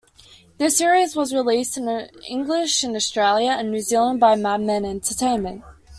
[0.57, 1.87] The series was released in
[2.27, 5.63] English in Australia and New Zealand by Madman Entertainment.